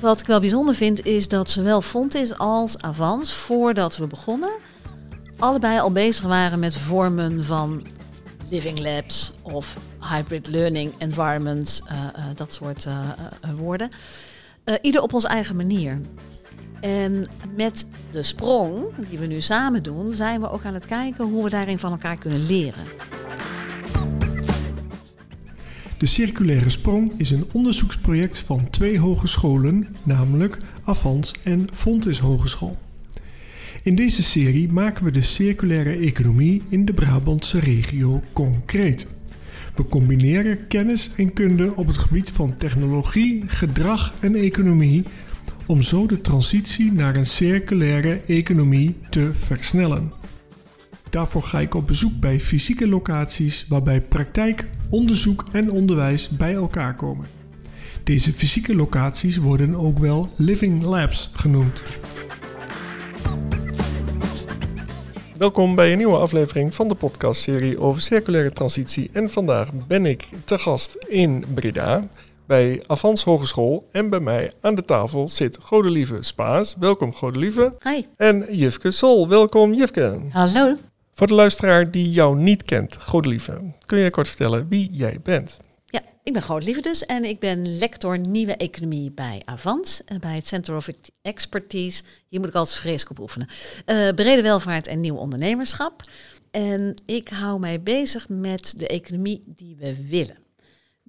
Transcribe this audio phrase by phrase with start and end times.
[0.00, 4.50] Wat ik wel bijzonder vind is dat zowel Fontis als Avans, voordat we begonnen,
[5.38, 7.86] allebei al bezig waren met vormen van
[8.48, 13.10] living labs of hybrid learning environments, uh, uh, dat soort uh,
[13.56, 13.88] woorden.
[14.82, 16.00] ieder op onze eigen manier.
[16.80, 21.24] En met de sprong die we nu samen doen, zijn we ook aan het kijken
[21.24, 22.84] hoe we daarin van elkaar kunnen leren.
[26.00, 32.78] De Circulaire Sprong is een onderzoeksproject van twee hogescholen, namelijk Avans en Fontis Hogeschool.
[33.82, 39.06] In deze serie maken we de circulaire economie in de Brabantse regio concreet.
[39.74, 45.04] We combineren kennis en kunde op het gebied van technologie, gedrag en economie
[45.66, 50.19] om zo de transitie naar een circulaire economie te versnellen.
[51.10, 56.94] Daarvoor ga ik op bezoek bij fysieke locaties waarbij praktijk, onderzoek en onderwijs bij elkaar
[56.94, 57.26] komen.
[58.04, 61.82] Deze fysieke locaties worden ook wel living labs genoemd.
[65.38, 69.10] Welkom bij een nieuwe aflevering van de podcastserie over circulaire transitie.
[69.12, 72.08] En vandaag ben ik te gast in Breda
[72.46, 73.88] bij Avans Hogeschool.
[73.92, 76.76] En bij mij aan de tafel zit Godelieve Spaas.
[76.78, 77.74] Welkom Godelieve.
[77.82, 78.02] Hi.
[78.16, 79.28] En Jufke Sol.
[79.28, 80.20] Welkom Jufke.
[80.30, 80.76] Hallo.
[81.20, 85.58] Voor de luisteraar die jou niet kent, Godelieve, kun je kort vertellen wie jij bent?
[85.86, 90.34] Ja, ik ben Godelieve dus en ik ben lector Nieuwe Economie bij Avans, eh, bij
[90.34, 90.88] het Center of
[91.22, 92.02] Expertise.
[92.28, 93.48] Hier moet ik altijd vreselijk op oefenen.
[93.86, 96.02] Uh, brede welvaart en nieuw ondernemerschap.
[96.50, 100.36] En ik hou mij bezig met de economie die we willen.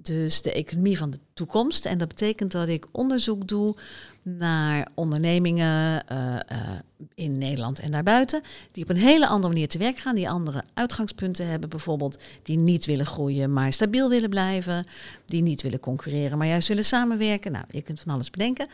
[0.03, 1.85] Dus de economie van de toekomst.
[1.85, 3.75] En dat betekent dat ik onderzoek doe
[4.23, 6.69] naar ondernemingen uh, uh,
[7.15, 10.63] in Nederland en daarbuiten, die op een hele andere manier te werk gaan, die andere
[10.73, 14.85] uitgangspunten hebben, bijvoorbeeld die niet willen groeien, maar stabiel willen blijven,
[15.25, 17.51] die niet willen concurreren, maar juist willen samenwerken.
[17.51, 18.67] Nou, je kunt van alles bedenken.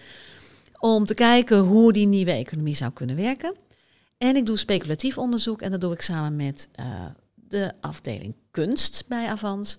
[0.79, 3.55] Om te kijken hoe die nieuwe economie zou kunnen werken.
[4.17, 6.85] En ik doe speculatief onderzoek en dat doe ik samen met uh,
[7.49, 9.77] de afdeling kunst bij Avans.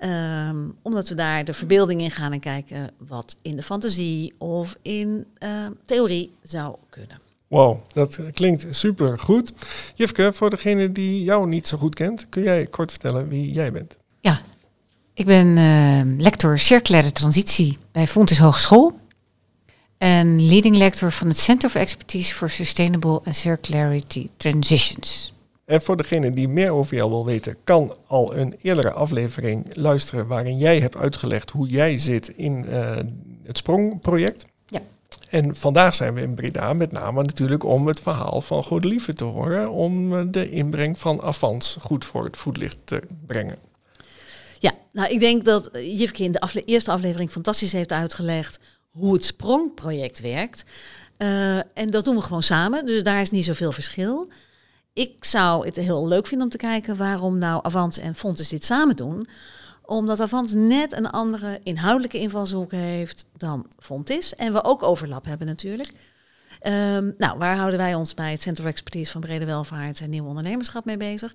[0.00, 4.76] Um, omdat we daar de verbeelding in gaan en kijken wat in de fantasie of
[4.82, 7.20] in uh, theorie zou kunnen.
[7.48, 9.52] Wow, dat klinkt super goed.
[9.94, 13.72] Jufke, voor degene die jou niet zo goed kent, kun jij kort vertellen wie jij
[13.72, 13.96] bent?
[14.20, 14.40] Ja,
[15.14, 19.00] ik ben uh, lector circulaire transitie bij Fontes Hogeschool.
[19.98, 25.32] En leading lector van het Center of Expertise for Sustainable and Circularity Transitions.
[25.66, 30.26] En voor degene die meer over jou wil weten, kan al een eerdere aflevering luisteren
[30.26, 32.96] waarin jij hebt uitgelegd hoe jij zit in uh,
[33.44, 34.46] het Sprongproject.
[34.66, 34.80] Ja.
[35.30, 39.24] En vandaag zijn we in Breda met name natuurlijk om het verhaal van Godelieve te
[39.24, 43.58] horen, om de inbreng van Avans goed voor het voetlicht te brengen.
[44.58, 48.58] Ja, nou ik denk dat Jifke in de afle eerste aflevering fantastisch heeft uitgelegd
[48.90, 50.64] hoe het Sprongproject werkt.
[51.18, 54.28] Uh, en dat doen we gewoon samen, dus daar is niet zoveel verschil
[54.96, 58.64] ik zou het heel leuk vinden om te kijken waarom nou Avans en Fontes dit
[58.64, 59.28] samen doen.
[59.82, 64.34] Omdat Avans net een andere inhoudelijke invalshoek heeft dan Fontis.
[64.34, 65.88] En we ook overlap hebben natuurlijk.
[66.62, 70.10] Um, nou, waar houden wij ons bij het Center of Expertise van Brede Welvaart en
[70.10, 71.34] Nieuw Ondernemerschap mee bezig?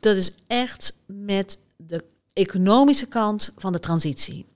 [0.00, 4.46] Dat is echt met de economische kant van de transitie.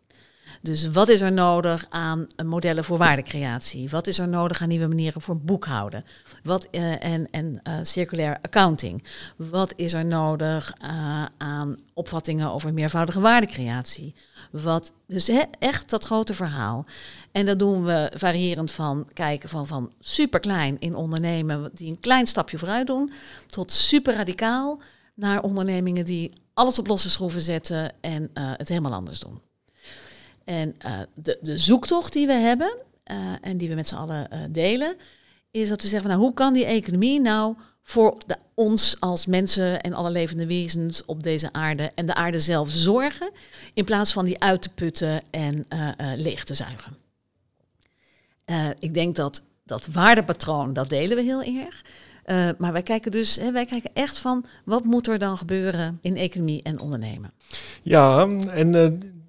[0.62, 3.88] Dus wat is er nodig aan modellen voor waardecreatie?
[3.88, 6.04] Wat is er nodig aan nieuwe manieren voor boekhouden?
[6.42, 9.04] Wat, uh, en en uh, circulair accounting?
[9.36, 14.14] Wat is er nodig uh, aan opvattingen over meervoudige waardecreatie?
[14.50, 16.86] Wat, dus echt dat grote verhaal.
[17.32, 22.00] En dat doen we variërend van kijken van, van super klein in ondernemen die een
[22.00, 23.12] klein stapje vooruit doen,
[23.46, 24.80] tot super radicaal
[25.14, 29.51] naar ondernemingen die alles op losse schroeven zetten en het helemaal anders doen.
[30.44, 32.76] En uh, de, de zoektocht die we hebben
[33.10, 34.96] uh, en die we met z'n allen uh, delen,
[35.50, 39.80] is dat we zeggen, nou, hoe kan die economie nou voor de, ons als mensen
[39.80, 43.30] en alle levende wezens op deze aarde en de aarde zelf zorgen,
[43.74, 45.66] in plaats van die uit te putten en
[46.16, 46.96] leeg te zuigen.
[48.78, 51.84] ik denk dat dat waardepatroon, dat delen we heel erg.
[52.58, 56.16] Maar wij kijken dus, hè, wij kijken echt van wat moet er dan gebeuren in
[56.16, 57.32] economie en ondernemen.
[57.82, 58.74] Ja, en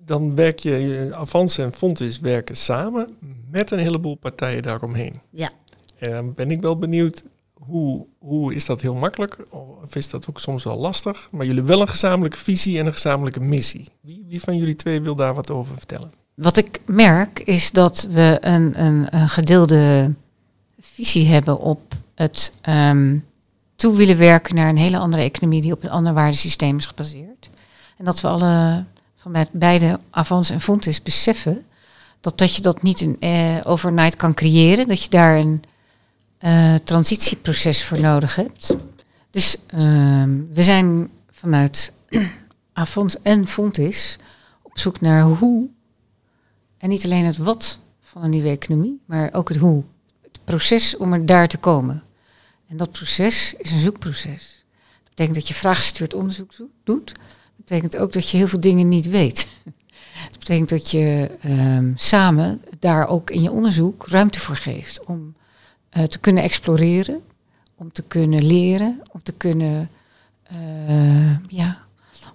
[0.06, 3.18] dan werk je, Avans en Fontis werken samen
[3.52, 5.20] met een heleboel partijen daaromheen.
[5.30, 5.52] Ja.
[5.98, 7.24] En dan ben ik wel benieuwd,
[7.54, 9.38] hoe, hoe is dat heel makkelijk?
[9.84, 11.28] Of is dat ook soms wel lastig?
[11.32, 13.90] Maar jullie hebben wel een gezamenlijke visie en een gezamenlijke missie.
[14.02, 16.12] Wie, wie van jullie twee wil daar wat over vertellen?
[16.34, 20.14] Wat ik merk is dat we een, een, een gedeelde
[20.80, 21.82] visie hebben op
[22.16, 23.26] het um,
[23.76, 27.50] toe willen werken naar een hele andere economie die op een ander waardesysteem is gebaseerd.
[27.98, 28.84] En dat we alle
[29.24, 31.66] van beide Avans en Fontis beseffen
[32.22, 34.88] dat, dat je dat niet een, eh, overnight kan creëren.
[34.88, 35.64] Dat je daar een
[36.38, 38.76] eh, transitieproces voor nodig hebt.
[39.30, 41.94] Dus ehm, we zijn vanuit
[42.74, 44.18] Avons en Fontis
[44.62, 45.70] op zoek naar hoe.
[46.78, 49.84] En niet alleen het wat van een nieuwe economie, maar ook het hoe.
[50.22, 52.04] Het proces om er daar te komen.
[52.68, 54.66] En dat proces is een zoekproces.
[55.02, 56.52] Dat betekent dat je vraaggestuurd onderzoek
[56.84, 57.12] doet.
[57.56, 59.48] Betekent ook dat je heel veel dingen niet weet.
[60.30, 65.36] Dat betekent dat je ehm, samen daar ook in je onderzoek ruimte voor geeft om
[65.98, 67.22] uh, te kunnen exploreren,
[67.76, 69.90] om te kunnen leren, om te kunnen,
[70.52, 71.80] uh, ja,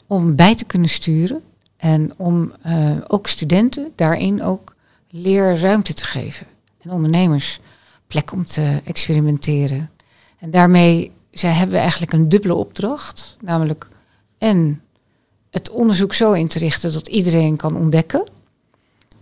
[0.07, 1.43] om bij te kunnen sturen
[1.77, 4.75] en om uh, ook studenten daarin ook
[5.11, 6.47] leerruimte te geven
[6.81, 7.61] en ondernemers
[8.07, 9.91] plek om te experimenteren.
[10.39, 13.89] En daarmee zij hebben we eigenlijk een dubbele opdracht, namelijk
[14.39, 14.81] en
[15.51, 18.29] het onderzoek zo in te richten dat iedereen kan ontdekken.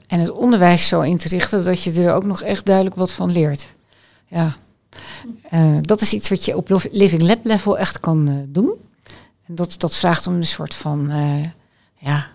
[0.06, 3.12] En het onderwijs zo in te richten dat je er ook nog echt duidelijk wat
[3.12, 3.74] van leert.
[4.26, 4.56] Ja,
[5.52, 8.70] uh, dat is iets wat je op Living Lab level echt kan uh, doen.
[9.46, 11.44] En dat, dat vraagt om een soort van, uh,
[11.94, 12.26] ja,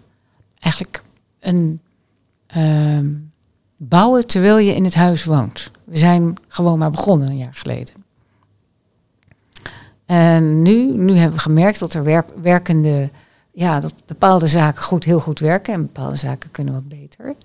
[0.59, 1.01] eigenlijk
[1.39, 1.81] een
[2.47, 3.07] ehm,
[3.77, 5.71] bouwen terwijl je in het huis woont.
[5.83, 7.93] We zijn gewoon maar begonnen een jaar geleden.
[10.05, 13.09] En nu, nu hebben we gemerkt dat er wer werkende
[13.51, 17.25] ja, dat bepaalde zaken goed, heel goed werken en bepaalde zaken kunnen wat beter.
[17.27, 17.35] Uh,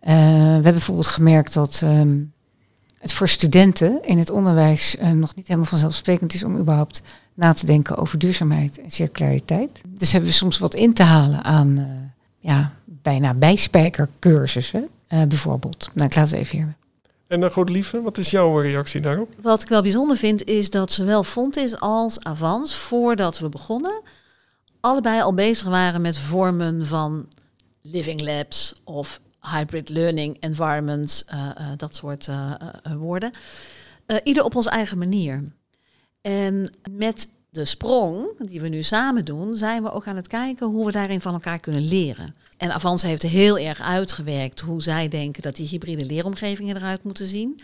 [0.00, 0.12] we
[0.52, 2.32] hebben bijvoorbeeld gemerkt dat um,
[2.98, 7.02] het voor studenten in het onderwijs uh, nog niet helemaal vanzelfsprekend is om überhaupt
[7.34, 9.80] na te denken over duurzaamheid en circulariteit.
[9.86, 11.84] Dus hebben we soms wat in te halen aan uh,
[12.38, 15.90] ja, bijna bijspijkercursussen, bijvoorbeeld.
[15.94, 16.74] Nou, ik laat het even hier.
[17.26, 19.28] En dan goed lieve, wat is jouw reactie daarop?
[19.40, 24.02] Wat ik wel bijzonder vind is dat zowel Fontis als Avans, voordat we begonnen,
[24.80, 27.28] allebei al bezig waren met vormen van
[27.82, 32.52] living labs of hybrid learning environments, uh, uh, dat soort uh,
[32.96, 33.30] woorden.
[34.22, 35.52] ieder op onze eigen manier.
[36.20, 40.66] En met de sprong die we nu samen doen, zijn we ook aan het kijken
[40.66, 42.34] hoe we daarin van elkaar kunnen leren.
[42.56, 47.26] En Avans heeft heel erg uitgewerkt hoe zij denken dat die hybride leeromgevingen eruit moeten
[47.26, 47.60] zien.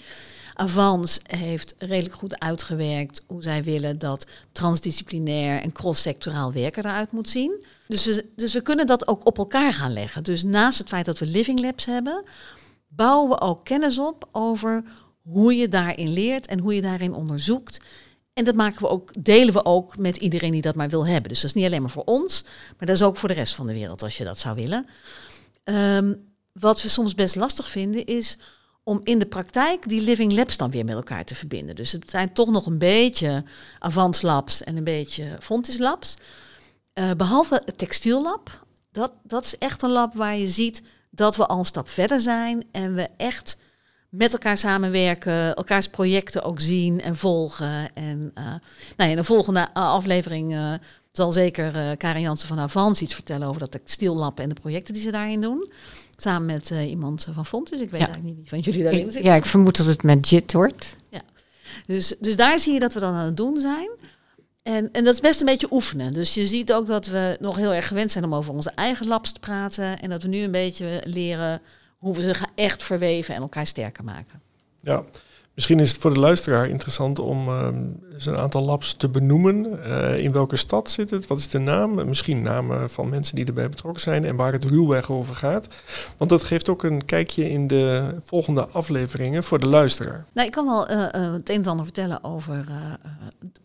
[0.54, 7.28] Avans heeft redelijk goed uitgewerkt hoe zij willen dat transdisciplinair en cross-sectoraal werken eruit moet
[7.28, 7.64] zien.
[7.88, 10.24] Dus we, dus we kunnen dat ook op elkaar gaan leggen.
[10.24, 12.24] Dus naast het feit dat we living labs hebben,
[12.88, 14.84] bouwen we ook kennis op over
[15.22, 17.80] hoe je daarin leert en hoe je daarin onderzoekt.
[18.32, 21.28] En dat maken we ook, delen we ook met iedereen die dat maar wil hebben.
[21.28, 22.42] Dus dat is niet alleen maar voor ons,
[22.78, 24.86] maar dat is ook voor de rest van de wereld als je dat zou willen.
[25.64, 28.38] Um, wat we soms best lastig vinden is
[28.84, 31.74] om in de praktijk die living labs dan weer met elkaar te verbinden.
[31.74, 33.44] Dus het zijn toch nog een beetje
[33.78, 36.16] Avans labs en een beetje Fontis labs.
[36.94, 41.46] Uh, behalve het textiellab, dat, dat is echt een lab waar je ziet dat we
[41.46, 43.56] al een stap verder zijn en we echt
[44.08, 47.94] met elkaar samenwerken, elkaars projecten ook zien en volgen.
[47.94, 48.54] En uh,
[48.96, 50.74] nou, in de volgende aflevering uh,
[51.12, 55.02] zal zeker Karin Jansen van Avans iets vertellen over dat textiellab en de projecten die
[55.02, 55.72] ze daarin doen.
[56.22, 57.80] Samen met uh, iemand van Fontes.
[57.80, 58.06] Ik weet ja.
[58.06, 59.24] eigenlijk niet wie van jullie daarin zit.
[59.24, 60.96] Ja, ik vermoed dat het met JIT wordt.
[61.08, 61.22] Ja.
[61.86, 63.88] Dus, dus daar zie je dat we dan aan het doen zijn.
[64.62, 66.12] En, en dat is best een beetje oefenen.
[66.12, 69.06] Dus je ziet ook dat we nog heel erg gewend zijn om over onze eigen
[69.06, 70.00] labs te praten.
[70.00, 71.60] En dat we nu een beetje leren
[71.98, 74.40] hoe we ze echt verweven en elkaar sterker maken.
[74.80, 75.04] Ja,
[75.54, 77.68] Misschien is het voor de luisteraar interessant om uh,
[78.18, 79.78] een aantal labs te benoemen.
[79.86, 81.26] Uh, in welke stad zit het?
[81.26, 81.94] Wat is de naam?
[81.94, 85.68] Misschien namen van mensen die erbij betrokken zijn en waar het ruwweg over gaat.
[86.16, 90.24] Want dat geeft ook een kijkje in de volgende afleveringen voor de luisteraar.
[90.32, 92.64] Nou, ik kan wel uh, het een en ander vertellen over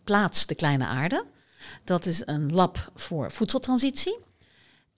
[0.04, 1.24] Plaats de Kleine Aarde.
[1.84, 4.18] Dat is een lab voor voedseltransitie.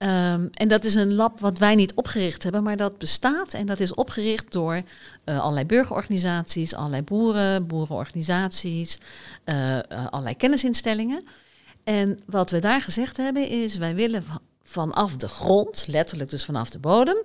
[0.03, 3.53] Um, en dat is een lab wat wij niet opgericht hebben, maar dat bestaat.
[3.53, 4.75] En dat is opgericht door
[5.25, 8.97] uh, allerlei burgerorganisaties, allerlei boeren, boerenorganisaties,
[9.45, 11.23] uh, uh, allerlei kennisinstellingen.
[11.83, 14.23] En wat we daar gezegd hebben is, wij willen
[14.63, 17.17] vanaf de grond, letterlijk dus vanaf de bodem,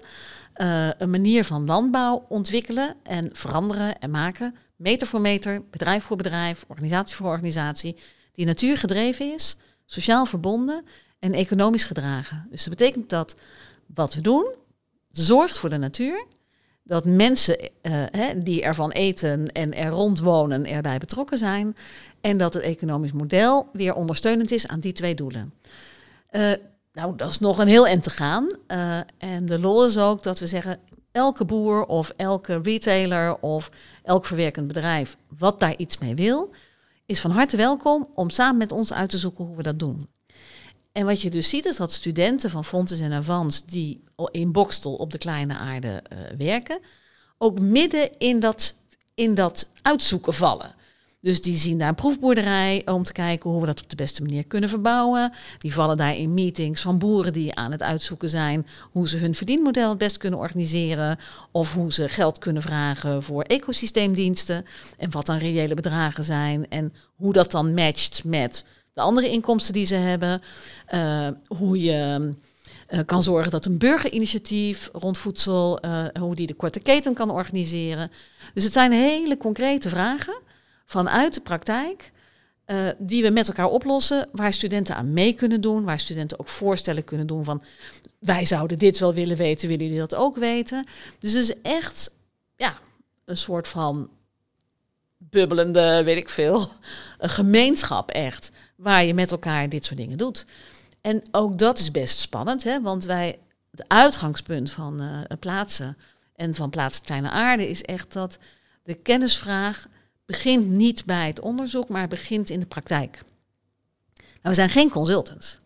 [0.98, 4.54] een manier van landbouw ontwikkelen en veranderen en maken.
[4.76, 7.96] Meter voor meter, bedrijf voor bedrijf, organisatie voor organisatie,
[8.32, 9.56] die natuurgedreven is,
[9.86, 10.84] sociaal verbonden
[11.18, 12.46] en economisch gedragen.
[12.50, 13.34] Dus dat betekent dat
[13.86, 14.54] wat we doen
[15.10, 16.26] zorgt voor de natuur.
[16.82, 17.68] Dat mensen uh,
[18.10, 21.76] hè, die ervan eten en er rondwonen erbij betrokken zijn.
[22.20, 25.52] En dat het economisch model weer ondersteunend is aan die twee doelen.
[26.30, 26.52] Uh,
[26.92, 28.56] nou, dat is nog een heel eind te gaan.
[28.68, 30.78] Uh, en de lol is ook dat we zeggen,
[31.12, 33.70] elke boer of elke retailer of
[34.02, 36.50] elk verwerkend bedrijf wat daar iets mee wil,
[37.06, 40.08] is van harte welkom om samen met ons uit te zoeken hoe we dat doen.
[40.96, 44.94] En wat je dus ziet is dat studenten van Fontes en Avans die in Bokstel
[44.94, 46.78] op de kleine aarde uh, werken,
[47.38, 48.74] ook midden in dat,
[49.14, 50.74] in dat uitzoeken vallen.
[51.20, 54.22] Dus die zien daar een proefboerderij om te kijken hoe we dat op de beste
[54.22, 55.32] manier kunnen verbouwen.
[55.58, 59.34] Die vallen daar in meetings van boeren die aan het uitzoeken zijn hoe ze hun
[59.34, 61.18] verdienmodel het best kunnen organiseren.
[61.50, 64.64] Of hoe ze geld kunnen vragen voor ecosysteemdiensten.
[64.98, 66.68] En wat dan reële bedragen zijn.
[66.68, 68.64] En hoe dat dan matcht met
[68.96, 70.42] de andere inkomsten die ze hebben.
[70.94, 72.32] Uh, hoe je
[72.90, 77.30] uh, kan zorgen dat een burgerinitiatief rond voedsel, uh, hoe die de korte keten kan
[77.30, 78.10] organiseren.
[78.54, 80.38] Dus het zijn hele concrete vragen
[80.86, 82.12] vanuit de praktijk.
[82.98, 87.04] Die we met elkaar oplossen, waar studenten aan mee kunnen doen, waar studenten ook voorstellen
[87.04, 87.62] kunnen doen van
[88.18, 90.86] wij zouden dit wel willen weten, willen jullie dat ook weten?
[91.18, 92.14] Dus het is echt
[92.56, 92.78] ja,
[93.24, 94.08] een soort van
[95.18, 96.68] bubbelende, weet ik veel,
[97.18, 100.46] een gemeenschap echt, waar je met elkaar dit soort dingen doet.
[101.00, 103.38] En ook dat is best spannend, hè, want wij,
[103.70, 105.96] het uitgangspunt van uh, plaatsen
[106.34, 108.38] en van plaatsen Kleine Aarde is echt dat
[108.82, 109.86] de kennisvraag
[110.26, 113.22] begint niet bij het onderzoek, maar begint in de praktijk.
[114.16, 115.58] Nou, we zijn geen consultants.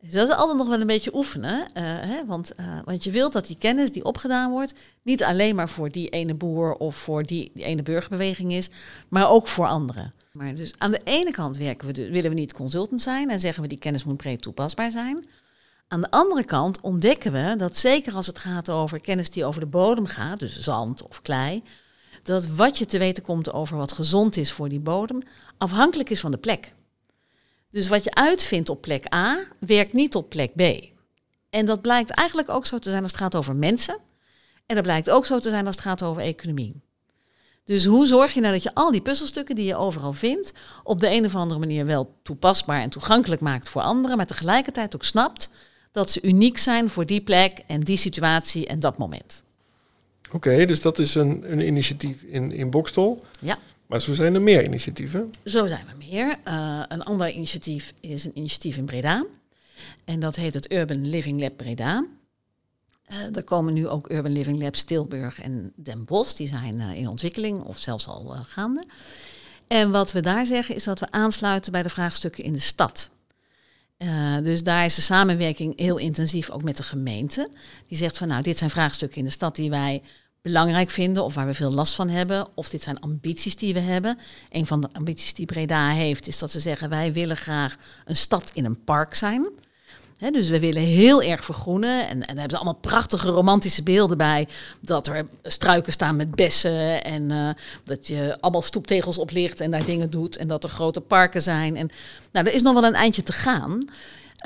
[0.00, 1.60] Dus dat is altijd nog wel een beetje oefenen.
[1.60, 5.54] Uh, hè, want, uh, want je wilt dat die kennis die opgedaan wordt, niet alleen
[5.54, 8.68] maar voor die ene boer of voor die ene burgerbeweging is,
[9.08, 10.14] maar ook voor anderen.
[10.32, 13.62] Maar dus aan de ene kant werken we, willen we niet consultant zijn en zeggen
[13.62, 15.28] we die kennis moet breed toepasbaar zijn.
[15.88, 19.60] Aan de andere kant ontdekken we dat zeker als het gaat over kennis die over
[19.60, 21.62] de bodem gaat, dus zand of klei,
[22.22, 25.22] dat wat je te weten komt over wat gezond is voor die bodem,
[25.58, 26.72] afhankelijk is van de plek.
[27.70, 30.90] Dus wat je uitvindt op plek A, werkt niet op plek B.
[31.50, 33.98] En dat blijkt eigenlijk ook zo te zijn als het gaat over mensen.
[34.66, 36.80] En dat blijkt ook zo te zijn als het gaat over economie.
[37.70, 40.52] Dus hoe zorg je nou dat je al die puzzelstukken die je overal vindt,
[40.84, 44.94] op de een of andere manier wel toepasbaar en toegankelijk maakt voor anderen, maar tegelijkertijd
[44.94, 45.50] ook snapt
[45.92, 49.42] dat ze uniek zijn voor die plek en die situatie en dat moment.
[50.30, 53.24] Oké, dus dat is een, een initiatief in, in Bokstol.
[53.40, 53.58] Ja.
[53.86, 55.30] Maar zo zijn er meer initiatieven.
[55.44, 56.36] Zo zijn er meer.
[56.48, 59.26] Uh, een ander initiatief is een initiatief in Breda.
[60.04, 62.04] En dat heet het Urban Living Lab Breda.
[63.10, 66.36] Uh, er komen nu ook Urban Living Labs Tilburg en Den Bosch.
[66.36, 68.84] Die zijn uh, in ontwikkeling of zelfs al gaande.
[69.66, 73.10] En wat we daar zeggen is dat we aansluiten bij de vraagstukken in de stad.
[74.42, 77.50] Dus daar is de samenwerking heel intensief ook met de gemeente.
[77.86, 80.02] Die zegt van nou, dit zijn vraagstukken in de stad die wij
[80.42, 82.48] belangrijk vinden of waar we veel last van hebben.
[82.54, 84.18] Of dit zijn ambities die we hebben.
[84.50, 88.16] Een van de ambities die Breda heeft is dat ze zeggen wij willen graag een
[88.16, 89.48] stad in een park zijn.
[90.28, 92.08] Dus we willen heel erg vergroenen.
[92.08, 94.48] En, en daar hebben ze allemaal prachtige romantische beelden bij.
[94.80, 97.04] Dat er struiken staan met bessen.
[97.04, 97.50] En uh,
[97.84, 100.36] dat je allemaal stoeptegels oplicht en daar dingen doet.
[100.36, 101.76] En dat er grote parken zijn.
[101.76, 101.90] En
[102.32, 103.84] nou, er is nog wel een eindje te gaan.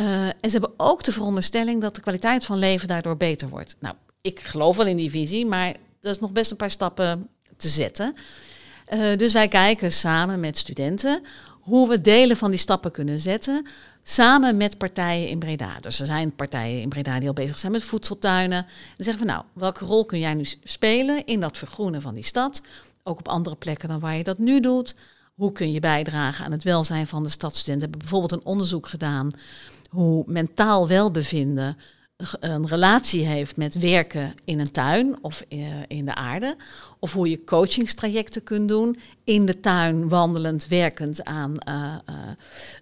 [0.00, 3.76] Uh, en ze hebben ook de veronderstelling dat de kwaliteit van leven daardoor beter wordt.
[3.78, 7.28] Nou, ik geloof wel in die visie, maar dat is nog best een paar stappen
[7.56, 8.14] te zetten.
[8.92, 11.22] Uh, dus wij kijken samen met studenten
[11.64, 13.66] hoe we delen van die stappen kunnen zetten.
[14.02, 15.80] Samen met partijen in Breda.
[15.80, 18.58] Dus er zijn partijen in Breda die al bezig zijn met voedseltuinen.
[18.58, 18.66] En
[18.96, 22.24] dan zeggen we nou, welke rol kun jij nu spelen in dat vergroenen van die
[22.24, 22.62] stad?
[23.02, 24.94] Ook op andere plekken dan waar je dat nu doet.
[25.34, 27.88] Hoe kun je bijdragen aan het welzijn van de stadstudenten?
[27.88, 29.30] We hebben bijvoorbeeld een onderzoek gedaan
[29.88, 31.76] hoe mentaal welbevinden
[32.40, 36.56] een relatie heeft met werken in een tuin of eh, in de aarde.
[36.98, 42.14] Of hoe je coachingstrajecten kunt doen in de tuin, wandelend, werkend aan uh, uh,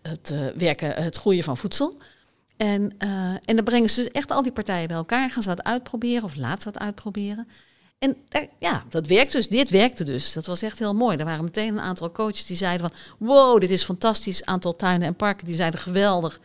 [0.03, 1.99] het, werken, het groeien van voedsel.
[2.57, 2.99] En,
[3.45, 6.25] en dan brengen ze dus echt al die partijen bij elkaar, gaan ze dat uitproberen
[6.25, 7.49] of laten ze dat uitproberen.
[8.03, 8.17] En
[8.59, 9.49] ja, dat werkt dus.
[9.49, 10.33] Dit werkte dus.
[10.33, 11.17] Dat was echt heel mooi.
[11.17, 12.99] Er waren meteen een aantal coaches die zeiden van...
[13.29, 14.45] wow, dit is fantastisch.
[14.45, 16.41] Aantal tuinen en parken die zeiden geweldig.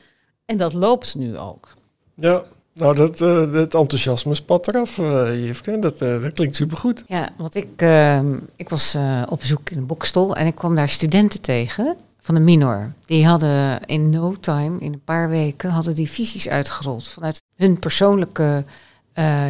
[0.46, 1.74] En dat loopt nu ook.
[2.16, 2.44] Ja,
[2.78, 5.54] nou, dat, uh, het enthousiasme spat eraf, uh.
[5.80, 7.04] Dat, uh, dat klinkt supergoed.
[7.08, 8.98] Ja, want ik, ehm, ik was
[9.30, 12.94] op bezoek in Bokstol en ik kwam daar studenten tegen van de minor.
[13.06, 17.08] Die hadden in no time, in een paar weken, hadden die visies uitgerold.
[17.08, 18.66] Vanuit hun persoonlijke,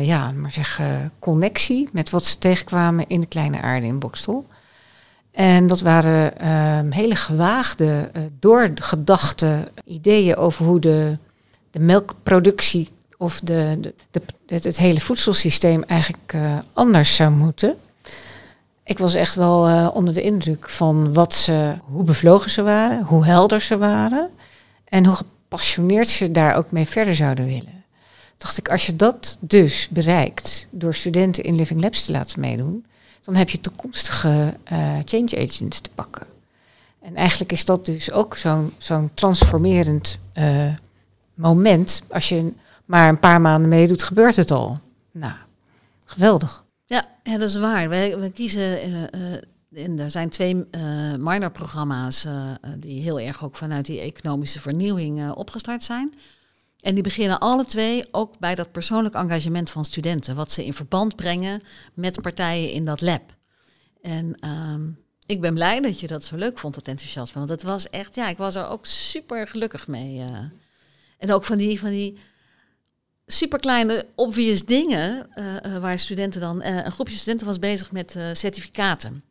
[0.02, 0.82] ja, maar zeg,
[1.20, 4.46] connectie met wat ze tegenkwamen in de kleine aarde in Bokstol.
[5.32, 11.18] En dat waren ehm, hele gewaagde, doorgedachte ideeën over hoe de,
[11.72, 17.78] de melkproductie of de, de, het, hele voedselsysteem eigenlijk uh, anders zou moeten.
[18.84, 23.04] Ik was echt wel uh, onder de indruk van wat ze, hoe bevlogen ze waren,
[23.04, 24.30] hoe helder ze waren
[24.86, 27.84] en hoe gepassioneerd ze daar ook mee verder zouden willen.
[28.38, 32.86] Dacht ik, als je dat dus bereikt door studenten in Living Labs te laten meedoen,
[33.22, 36.28] dan heb je toekomstige uh, change agents te pakken.
[37.02, 40.18] En eigenlijk is dat dus ook zo'n zo'n transformerend
[41.34, 42.52] moment, als je
[42.88, 44.80] maar een paar maanden meedoet, gebeurt het al.
[45.12, 45.34] Nou,
[46.06, 46.66] geweldig.
[46.86, 47.90] Ja, dat is waar.
[47.90, 49.02] We, kiezen, uh,
[49.72, 50.64] uh, er zijn twee uh,
[51.18, 52.28] minor-programma's
[52.78, 56.14] die heel erg ook vanuit die economische vernieuwing opgestart zijn.
[56.82, 60.74] En die beginnen alle twee ook bij dat persoonlijk engagement van studenten, wat ze in
[60.74, 61.62] verband brengen
[61.94, 63.36] met partijen in dat lab.
[64.02, 64.90] En ehm,
[65.26, 67.40] ik ben blij dat je dat zo leuk vond, dat enthousiasme.
[67.40, 70.26] Want het was echt, ja, ik was er ook super gelukkig mee.
[71.18, 72.18] en ook van die, van die
[73.28, 76.62] super kleine obvious dingen uh, waar studenten dan.
[76.62, 79.24] Uh, een groepje studenten was bezig met certificaten.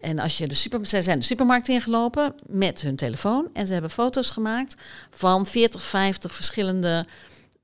[0.00, 3.72] En als je de super, zij zijn de supermarkt ingelopen met hun telefoon en ze
[3.72, 4.76] hebben foto's gemaakt
[5.10, 7.06] van 40, 50 verschillende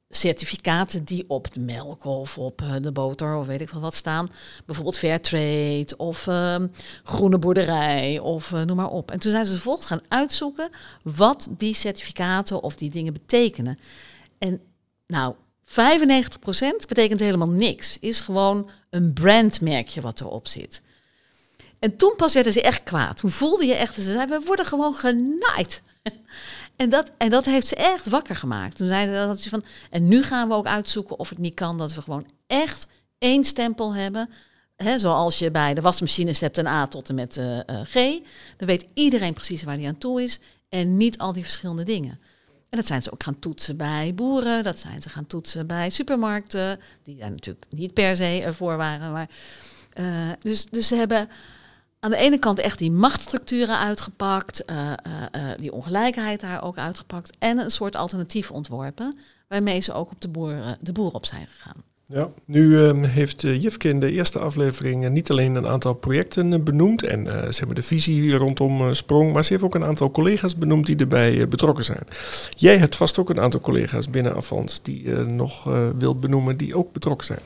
[0.08, 4.30] certificaten die op de melk of op de boter of weet ik wel wat staan.
[4.66, 6.56] Bijvoorbeeld Fairtrade of uh,
[7.02, 9.10] groene boerderij of noem maar op.
[9.10, 10.70] En toen zijn ze vervolgens gaan uitzoeken
[11.02, 13.78] wat die certificaten of die dingen betekenen.
[14.38, 14.60] En
[15.06, 15.34] nou,
[15.70, 15.72] 95%
[16.88, 17.98] betekent helemaal niks.
[18.00, 20.82] Is gewoon een brandmerkje wat erop zit.
[21.78, 23.16] En toen pas werden ze echt kwaad.
[23.16, 25.82] Toen voelde je echt, ze zeiden, we worden gewoon genaaid.
[26.76, 28.76] En dat, en dat heeft ze echt wakker gemaakt.
[28.76, 31.94] Toen zeiden ze van, en nu gaan we ook uitzoeken of het niet kan dat
[31.94, 32.86] we gewoon echt
[33.18, 34.30] één stempel hebben.
[34.76, 37.94] He, zoals je bij de wasmachines hebt een A tot en met uh, G.
[38.56, 40.38] Dan weet iedereen precies waar die aan toe is.
[40.68, 42.20] En niet al die verschillende dingen.
[42.70, 45.90] En dat zijn ze ook gaan toetsen bij boeren, dat zijn ze gaan toetsen bij
[45.90, 49.12] supermarkten, die daar natuurlijk niet per se voor waren.
[49.12, 49.28] Maar,
[49.94, 51.28] uh, dus, dus ze hebben
[52.00, 54.92] aan de ene kant echt die machtsstructuren uitgepakt, uh,
[55.56, 60.28] die ongelijkheid daar ook uitgepakt en een soort alternatief ontworpen, waarmee ze ook op de
[60.28, 61.89] boeren, de boer op zijn gegaan.
[62.12, 65.94] Ja, nu uh, heeft uh, Jifke in de eerste aflevering uh, niet alleen een aantal
[65.94, 69.84] projecten uh, benoemd en ze hebben de visie rondom Sprong, maar ze heeft ook een
[69.84, 72.06] aantal collega's benoemd die erbij betrokken zijn.
[72.56, 75.64] Jij hebt vast ook een aantal collega's binnen Avans die nog
[75.96, 77.40] wilt benoemen die ook betrokken zijn.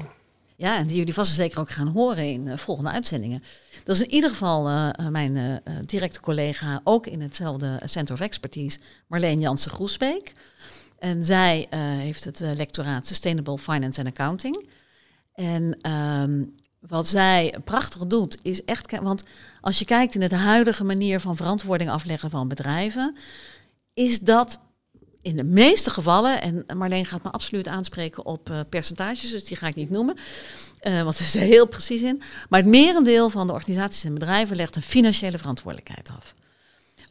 [0.57, 3.43] Ja, en die jullie vast en zeker ook gaan horen in volgende uitzendingen.
[3.85, 9.41] Dat is in ieder geval mijn directe collega, ook in hetzelfde Center of Expertise, Marleen
[9.41, 10.33] Jansen-Groesbeek.
[11.05, 14.69] En zij uh, heeft het uh, lectoraat Sustainable Finance and Accounting.
[15.35, 18.99] En um, wat zij prachtig doet, is echt.
[19.01, 19.23] Want
[19.61, 23.17] als je kijkt in het huidige manier van verantwoording afleggen van bedrijven,
[23.95, 24.59] is dat
[25.23, 29.57] in de meeste gevallen, en Marleen gaat me absoluut aanspreken op uh, percentages, dus die
[29.57, 30.17] ga ik niet noemen,
[30.83, 32.23] want ze is er heel precies in.
[32.49, 36.35] Maar het merendeel van de organisaties en bedrijven legt een financiële verantwoordelijkheid af.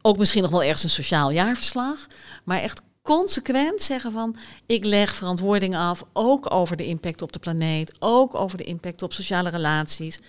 [0.01, 2.08] Ook misschien nog wel ergens een sociaal jaarverslag,
[2.43, 4.36] maar echt consequent zeggen van
[4.66, 9.02] ik leg verantwoording af, ook over de impact op de planeet, ook over de impact
[9.02, 10.24] op sociale relaties, uh,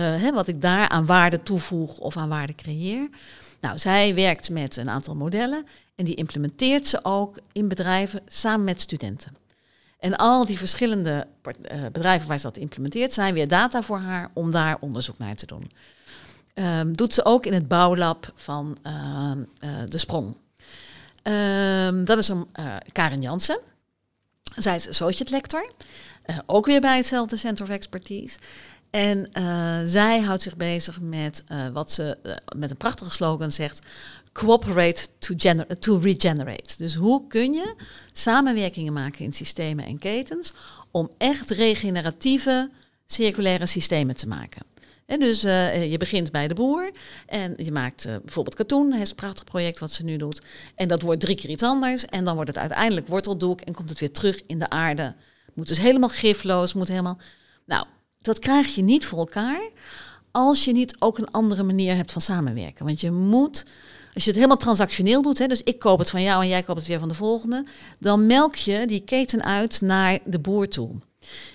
[0.00, 3.08] hè, wat ik daar aan waarde toevoeg of aan waarde creëer.
[3.60, 8.64] Nou, zij werkt met een aantal modellen en die implementeert ze ook in bedrijven samen
[8.64, 9.36] met studenten.
[9.98, 14.30] En al die verschillende uh, bedrijven waar ze dat implementeert, zijn weer data voor haar
[14.34, 15.70] om daar onderzoek naar te doen.
[16.54, 20.34] Um, doet ze ook in het bouwlab van uh, uh, De Sprong.
[21.28, 23.60] Um, dat is een, uh, Karin Jansen.
[24.56, 25.70] Zij is associate lector.
[26.26, 28.38] Uh, ook weer bij hetzelfde Center of Expertise.
[28.90, 32.18] En uh, zij houdt zich bezig met wat ze
[32.56, 33.86] met een prachtige slogan zegt:
[34.32, 35.34] cooperate to,
[35.78, 36.76] to regenerate.
[36.76, 37.74] Dus hoe kun je
[38.12, 40.52] samenwerkingen maken in systemen en ketens
[40.90, 42.70] om echt regeneratieve
[43.06, 44.62] circulaire systemen te maken?
[45.06, 46.90] En dus uh, je begint bij de boer
[47.26, 50.42] en je maakt uh, bijvoorbeeld katoen, dat is een prachtig project wat ze nu doet.
[50.74, 53.88] En dat wordt drie keer iets anders en dan wordt het uiteindelijk worteldoek en komt
[53.88, 55.14] het weer terug in de aarde.
[55.54, 57.18] Moet dus helemaal gifloos, moet helemaal...
[57.64, 57.86] Nou,
[58.20, 59.70] dat krijg je niet voor elkaar
[60.30, 62.84] als je niet ook een andere manier hebt van samenwerken.
[62.84, 63.64] Want je moet,
[64.14, 66.62] als je het helemaal transactioneel doet, hè, dus ik koop het van jou en jij
[66.62, 67.64] koopt het weer van de volgende,
[67.98, 70.90] dan melk je die keten uit naar de boer toe.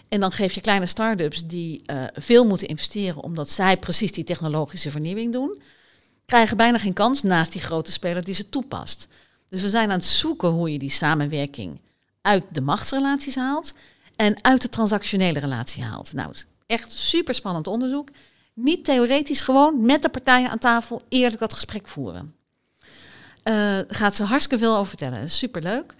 [0.10, 4.24] En dan geef je kleine start-ups die uh, veel moeten investeren omdat zij precies die
[4.24, 5.62] technologische vernieuwing doen,
[6.26, 9.08] krijgen bijna geen kans naast die grote speler die ze toepast.
[9.50, 11.80] Dus we zijn aan het zoeken hoe je die samenwerking
[12.22, 13.74] uit de machtsrelaties haalt
[14.16, 16.14] en uit de transactionele relatie haalt.
[16.14, 16.34] Nou,
[16.68, 18.10] echt super spannend onderzoek.
[18.54, 22.36] Niet theoretisch, gewoon met de partijen aan tafel eerlijk dat gesprek voeren.
[23.44, 25.30] Uh, gaat ze hartstikke veel over vertellen.
[25.30, 25.94] Superleuk.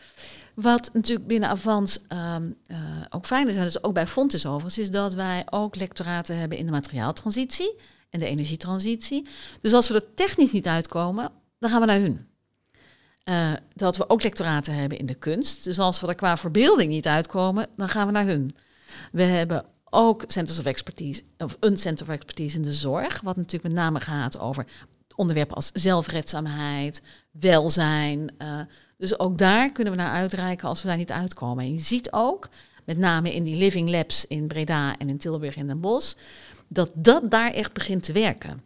[0.56, 2.00] Wat natuurlijk binnen Avans
[2.36, 2.78] um, uh,
[3.10, 6.58] ook fijn is, en dus ook bij Fontes overigens, is dat wij ook lectoraten hebben
[6.58, 7.76] in de materiaaltransitie
[8.10, 9.28] en de energietransitie.
[9.62, 12.26] Dus als we er technisch niet uitkomen, dan gaan we naar hun.
[13.26, 15.64] Uh, dat we ook lectoraten hebben in de kunst.
[15.64, 18.56] Dus als we er qua verbeelding niet uitkomen, dan gaan we naar hun.
[19.12, 23.36] We hebben ook centers of expertise, of een center of expertise in de zorg, wat
[23.36, 24.66] natuurlijk met name gaat over
[25.16, 28.38] onderwerpen als zelfredzaamheid, welzijn.
[28.38, 28.60] eh,
[29.02, 31.64] dus ook daar kunnen we naar uitreiken als we daar niet uitkomen.
[31.64, 32.50] En je ziet ook,
[32.86, 36.16] met name in die living labs in Breda en in Tilburg en Den Bosch,
[36.68, 38.64] dat dat daar echt begint te werken.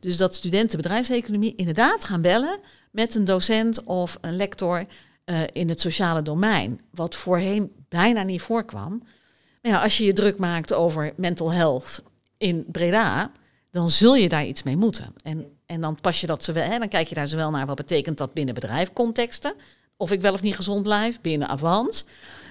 [0.00, 2.58] Dus dat studenten bedrijfseconomie inderdaad gaan bellen
[2.90, 4.86] met een docent of een lector
[5.24, 9.02] eh, in het sociale domein, wat voorheen bijna niet voorkwam.
[9.62, 12.02] Maar ja, als je je druk maakt over mental health
[12.38, 13.32] in Breda,
[13.70, 15.14] dan zul je daar iets mee moeten.
[15.22, 17.76] En, en dan pas je dat zowel, hè, dan kijk je daar zowel naar wat
[17.76, 19.54] betekent dat binnen bedrijfcontexten,
[19.96, 22.04] of ik wel of niet gezond blijf binnen Avans,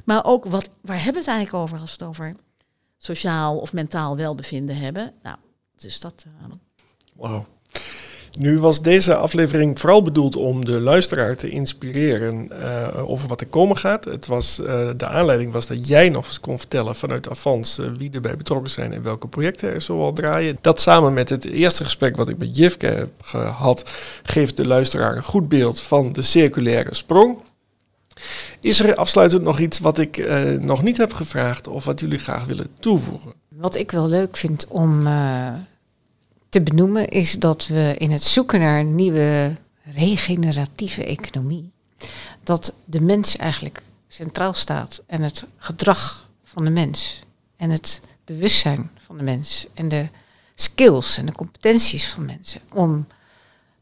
[0.06, 2.36] maar ook wat, waar hebben we het eigenlijk over als we het over
[2.98, 5.14] sociaal of mentaal welbevinden hebben.
[5.24, 5.38] Nou,
[5.76, 6.26] dus dat.
[6.28, 6.50] eh,
[7.16, 7.46] Wauw.
[8.38, 13.48] Nu was deze aflevering vooral bedoeld om de luisteraar te inspireren eh, over wat er
[13.48, 14.06] komen gaat.
[14.06, 17.86] Het was, eh, de aanleiding was dat jij nog eens kon vertellen vanuit Avans eh,
[17.98, 20.58] wie erbij betrokken zijn en welke projecten er zoal draaien.
[20.62, 23.90] Dat samen met het eerste gesprek wat ik met Jifke heb gehad,
[24.24, 27.38] geeft de luisteraar een goed beeld van de circulaire sprong.
[28.60, 30.30] Is er afsluitend nog iets wat ik
[30.62, 33.34] nog niet heb gevraagd of wat jullie graag willen toevoegen?
[33.50, 35.08] Wat ik wel leuk vind om
[36.50, 41.72] te benoemen is dat we in het zoeken naar een nieuwe regeneratieve economie,
[42.44, 47.24] dat de mens eigenlijk centraal staat en het gedrag van de mens
[47.56, 50.06] en het bewustzijn van de mens en de
[50.56, 53.08] skills en de competenties van mensen om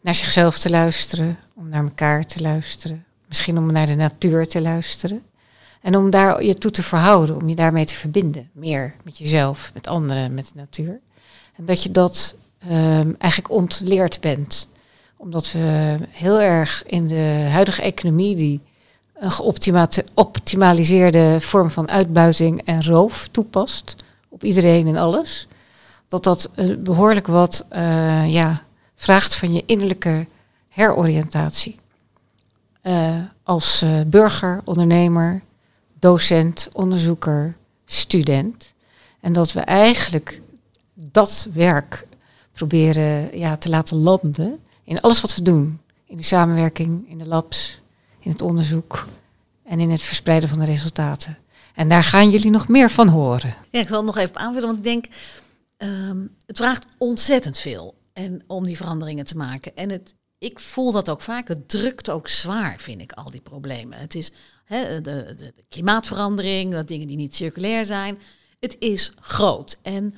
[0.02, 4.62] naar zichzelf te luisteren, om naar elkaar te luisteren, misschien om naar de natuur te
[4.62, 5.24] luisteren.
[5.82, 8.50] En om daar je toe te verhouden, om je daarmee te verbinden.
[8.52, 11.00] Meer met jezelf, met anderen, met de natuur.
[11.56, 14.68] En dat je dat ehm, eigenlijk ontleerd bent.
[15.18, 18.62] Omdat we heel erg in de huidige economie, die
[19.14, 23.96] een geoptimaliseerde vorm van uitbuiting en roof toepast
[24.30, 25.48] op iedereen en alles,
[26.08, 28.64] dat dat eh, behoorlijk wat eh, ja,
[28.96, 30.26] vraagt van je innerlijke
[30.70, 31.76] heroriëntatie.
[32.82, 35.42] Eh, als burger, ondernemer,
[36.00, 38.74] docent, onderzoeker, student.
[39.20, 40.42] En dat we eigenlijk
[40.94, 42.08] dat werk
[42.58, 45.80] proberen ja, te laten landen in alles wat we doen.
[46.06, 47.82] In de samenwerking, in de labs,
[48.20, 49.08] in het onderzoek
[49.64, 51.38] en in het verspreiden van de resultaten.
[51.76, 53.56] En daar gaan jullie nog meer van horen.
[53.72, 55.06] Ja, ik zal het nog even aanvullen, want ik denk,
[55.78, 59.76] ehm, het vraagt ontzettend veel en, om die veranderingen te maken.
[59.76, 63.42] En het, ik voel dat ook vaak, het drukt ook zwaar, vind ik, al die
[63.42, 64.00] problemen.
[64.00, 64.32] Het is
[64.66, 68.20] hè, de, de, de klimaatverandering, dat dingen die niet circulair zijn.
[68.60, 69.78] Het is groot.
[69.82, 70.14] En,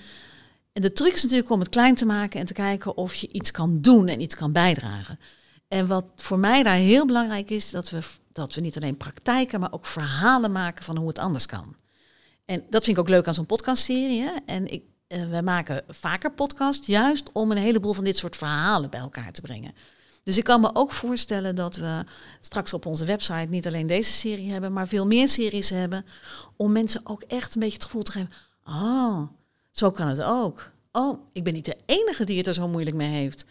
[0.81, 3.51] de truc is natuurlijk om het klein te maken en te kijken of je iets
[3.51, 5.19] kan doen en iets kan bijdragen.
[5.67, 7.99] En wat voor mij daar heel belangrijk is, dat we,
[8.31, 11.75] dat we niet alleen praktijken, maar ook verhalen maken van hoe het anders kan.
[12.45, 14.31] En dat vind ik ook leuk aan zo'n podcastserie.
[14.45, 18.89] En ik, eh, we maken vaker podcast, juist om een heleboel van dit soort verhalen
[18.89, 19.73] bij elkaar te brengen.
[20.23, 22.03] Dus ik kan me ook voorstellen dat we
[22.39, 26.05] straks op onze website niet alleen deze serie hebben, maar veel meer series hebben.
[26.55, 28.31] Om mensen ook echt een beetje het gevoel te geven:
[28.65, 29.21] oh,
[29.79, 30.71] zo kan het ook.
[30.91, 33.45] Oh, ik ben niet de enige die het er zo moeilijk mee heeft.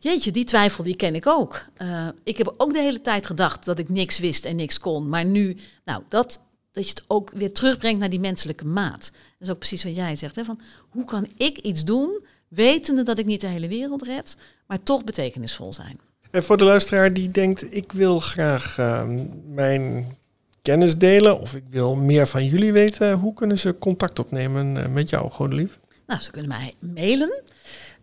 [0.00, 1.64] Jeetje, die twijfel die ken ik ook.
[1.82, 5.08] Uh, ik heb ook de hele tijd gedacht dat ik niks wist en niks kon.
[5.08, 6.40] Maar nu, nou, dat,
[6.72, 9.00] dat je het ook weer terugbrengt naar die menselijke maat.
[9.12, 10.36] Dat is ook precies wat jij zegt.
[10.36, 10.44] Hè?
[10.44, 14.36] Van, hoe kan ik iets doen, wetende dat ik niet de hele wereld red,
[14.66, 16.00] maar toch betekenisvol zijn?
[16.30, 19.02] En voor de luisteraar die denkt, ik wil graag uh,
[19.46, 20.16] mijn
[20.64, 25.10] kennis delen of ik wil meer van jullie weten, hoe kunnen ze contact opnemen met
[25.10, 25.78] jou, Godelief?
[26.06, 27.42] Nou, ze kunnen mij mailen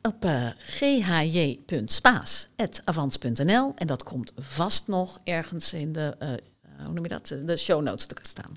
[0.01, 0.47] op uh,
[3.75, 6.29] en dat komt vast nog ergens in de, uh,
[6.85, 8.51] hoe noem je dat, de show notes te staan.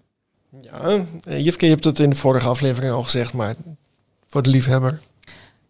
[0.60, 3.56] Ja, uh, je hebt het in de vorige aflevering al gezegd, maar
[4.26, 5.00] voor de liefhebber.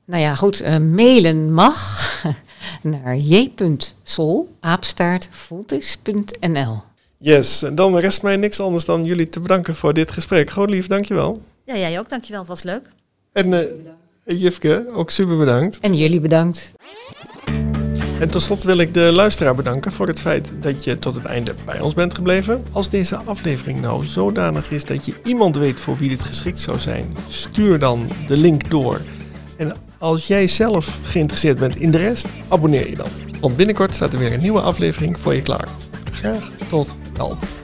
[0.04, 2.22] Nou ja, goed, mailen mag
[2.82, 4.48] naar j.sol.
[7.24, 10.50] Yes, en dan rest mij niks anders dan jullie te bedanken voor dit gesprek.
[10.50, 11.42] Gewoon lief, dankjewel.
[11.64, 12.40] Ja, jij ook, dankjewel.
[12.40, 12.90] Het was leuk.
[13.32, 13.60] En uh,
[14.40, 15.78] Jifke, ook super bedankt.
[15.80, 16.72] En jullie bedankt.
[18.20, 21.24] En tot slot wil ik de luisteraar bedanken voor het feit dat je tot het
[21.24, 22.64] einde bij ons bent gebleven.
[22.72, 26.78] Als deze aflevering nou zodanig is dat je iemand weet voor wie dit geschikt zou
[26.78, 29.00] zijn, stuur dan de link door.
[29.56, 33.10] En als jij zelf geïnteresseerd bent in de rest, abonneer je dan.
[33.40, 35.68] Want binnenkort staat er weer een nieuwe aflevering voor je klaar.
[36.12, 37.63] Graag tot dan.